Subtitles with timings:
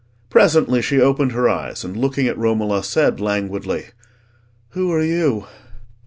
[0.31, 3.89] Presently she opened her eyes, and, looking at Romola, said languidly—
[4.69, 5.45] "Who are you?"